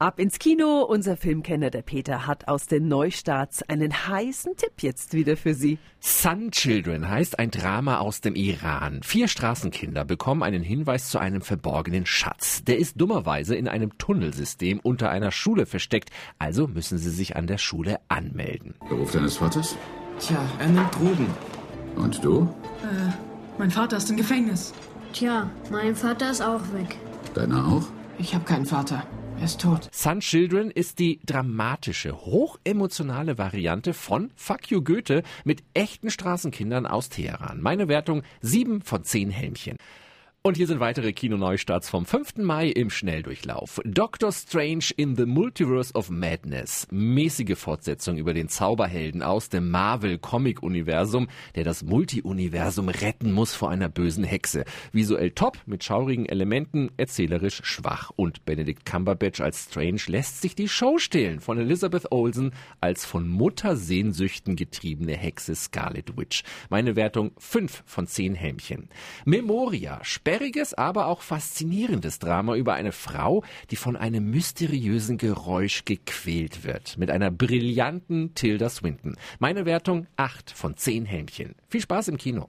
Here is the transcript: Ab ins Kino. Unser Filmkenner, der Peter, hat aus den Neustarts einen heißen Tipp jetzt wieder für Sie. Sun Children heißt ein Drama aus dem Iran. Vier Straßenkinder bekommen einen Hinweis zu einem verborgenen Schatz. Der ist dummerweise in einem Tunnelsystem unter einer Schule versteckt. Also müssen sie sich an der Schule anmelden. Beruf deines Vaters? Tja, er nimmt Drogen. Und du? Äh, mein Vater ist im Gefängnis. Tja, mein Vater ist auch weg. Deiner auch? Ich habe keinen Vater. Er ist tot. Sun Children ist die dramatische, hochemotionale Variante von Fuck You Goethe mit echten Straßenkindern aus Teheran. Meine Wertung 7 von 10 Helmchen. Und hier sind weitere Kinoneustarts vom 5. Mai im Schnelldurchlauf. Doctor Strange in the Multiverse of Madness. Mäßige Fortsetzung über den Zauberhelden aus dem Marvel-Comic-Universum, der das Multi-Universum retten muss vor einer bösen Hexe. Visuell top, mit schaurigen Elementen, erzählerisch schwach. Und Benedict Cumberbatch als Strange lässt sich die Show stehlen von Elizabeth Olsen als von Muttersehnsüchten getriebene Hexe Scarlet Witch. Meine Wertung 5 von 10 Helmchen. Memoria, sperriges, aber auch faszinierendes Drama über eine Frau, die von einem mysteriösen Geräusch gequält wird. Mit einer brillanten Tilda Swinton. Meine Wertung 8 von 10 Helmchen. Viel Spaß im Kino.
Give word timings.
Ab 0.00 0.18
ins 0.18 0.38
Kino. 0.38 0.80
Unser 0.80 1.14
Filmkenner, 1.14 1.68
der 1.68 1.82
Peter, 1.82 2.26
hat 2.26 2.48
aus 2.48 2.66
den 2.66 2.88
Neustarts 2.88 3.62
einen 3.64 3.92
heißen 3.92 4.56
Tipp 4.56 4.72
jetzt 4.80 5.12
wieder 5.12 5.36
für 5.36 5.52
Sie. 5.52 5.76
Sun 6.00 6.52
Children 6.52 7.10
heißt 7.10 7.38
ein 7.38 7.50
Drama 7.50 7.98
aus 7.98 8.22
dem 8.22 8.34
Iran. 8.34 9.02
Vier 9.02 9.28
Straßenkinder 9.28 10.06
bekommen 10.06 10.42
einen 10.42 10.62
Hinweis 10.62 11.10
zu 11.10 11.18
einem 11.18 11.42
verborgenen 11.42 12.06
Schatz. 12.06 12.64
Der 12.64 12.78
ist 12.78 12.98
dummerweise 12.98 13.54
in 13.56 13.68
einem 13.68 13.98
Tunnelsystem 13.98 14.80
unter 14.82 15.10
einer 15.10 15.32
Schule 15.32 15.66
versteckt. 15.66 16.08
Also 16.38 16.66
müssen 16.66 16.96
sie 16.96 17.10
sich 17.10 17.36
an 17.36 17.46
der 17.46 17.58
Schule 17.58 18.00
anmelden. 18.08 18.76
Beruf 18.88 19.12
deines 19.12 19.36
Vaters? 19.36 19.76
Tja, 20.18 20.38
er 20.60 20.68
nimmt 20.68 20.94
Drogen. 20.94 21.26
Und 21.96 22.24
du? 22.24 22.48
Äh, 22.82 23.12
mein 23.58 23.70
Vater 23.70 23.98
ist 23.98 24.08
im 24.08 24.16
Gefängnis. 24.16 24.72
Tja, 25.12 25.50
mein 25.70 25.94
Vater 25.94 26.30
ist 26.30 26.40
auch 26.40 26.62
weg. 26.72 26.96
Deiner 27.34 27.68
auch? 27.68 27.84
Ich 28.16 28.34
habe 28.34 28.44
keinen 28.46 28.64
Vater. 28.64 29.06
Er 29.40 29.46
ist 29.46 29.62
tot. 29.62 29.88
Sun 29.90 30.20
Children 30.20 30.70
ist 30.70 30.98
die 30.98 31.18
dramatische, 31.24 32.12
hochemotionale 32.12 33.38
Variante 33.38 33.94
von 33.94 34.30
Fuck 34.36 34.70
You 34.70 34.82
Goethe 34.82 35.22
mit 35.44 35.62
echten 35.72 36.10
Straßenkindern 36.10 36.86
aus 36.86 37.08
Teheran. 37.08 37.62
Meine 37.62 37.88
Wertung 37.88 38.22
7 38.42 38.82
von 38.82 39.02
10 39.02 39.30
Helmchen. 39.30 39.78
Und 40.42 40.56
hier 40.56 40.66
sind 40.66 40.80
weitere 40.80 41.12
Kinoneustarts 41.12 41.90
vom 41.90 42.06
5. 42.06 42.38
Mai 42.38 42.68
im 42.68 42.88
Schnelldurchlauf. 42.88 43.78
Doctor 43.84 44.32
Strange 44.32 44.86
in 44.96 45.14
the 45.14 45.26
Multiverse 45.26 45.92
of 45.92 46.08
Madness. 46.08 46.88
Mäßige 46.90 47.58
Fortsetzung 47.58 48.16
über 48.16 48.32
den 48.32 48.48
Zauberhelden 48.48 49.22
aus 49.22 49.50
dem 49.50 49.70
Marvel-Comic-Universum, 49.70 51.28
der 51.56 51.64
das 51.64 51.82
Multi-Universum 51.82 52.88
retten 52.88 53.32
muss 53.32 53.54
vor 53.54 53.68
einer 53.68 53.90
bösen 53.90 54.24
Hexe. 54.24 54.64
Visuell 54.92 55.32
top, 55.32 55.58
mit 55.66 55.84
schaurigen 55.84 56.24
Elementen, 56.24 56.90
erzählerisch 56.96 57.60
schwach. 57.62 58.10
Und 58.16 58.46
Benedict 58.46 58.86
Cumberbatch 58.86 59.42
als 59.42 59.64
Strange 59.64 60.00
lässt 60.06 60.40
sich 60.40 60.54
die 60.54 60.68
Show 60.68 60.96
stehlen 60.96 61.40
von 61.40 61.58
Elizabeth 61.58 62.10
Olsen 62.12 62.52
als 62.80 63.04
von 63.04 63.28
Muttersehnsüchten 63.28 64.56
getriebene 64.56 65.18
Hexe 65.18 65.54
Scarlet 65.54 66.16
Witch. 66.16 66.44
Meine 66.70 66.96
Wertung 66.96 67.32
5 67.36 67.82
von 67.84 68.06
10 68.06 68.34
Helmchen. 68.34 68.88
Memoria, 69.26 70.02
sperriges, 70.30 70.74
aber 70.74 71.06
auch 71.06 71.22
faszinierendes 71.22 72.20
Drama 72.20 72.54
über 72.54 72.74
eine 72.74 72.92
Frau, 72.92 73.42
die 73.70 73.76
von 73.76 73.96
einem 73.96 74.30
mysteriösen 74.30 75.18
Geräusch 75.18 75.84
gequält 75.84 76.62
wird. 76.62 76.96
Mit 76.98 77.10
einer 77.10 77.32
brillanten 77.32 78.34
Tilda 78.34 78.68
Swinton. 78.68 79.16
Meine 79.40 79.66
Wertung 79.66 80.06
8 80.16 80.52
von 80.52 80.76
10 80.76 81.04
Helmchen. 81.04 81.56
Viel 81.68 81.80
Spaß 81.80 82.08
im 82.08 82.16
Kino. 82.16 82.48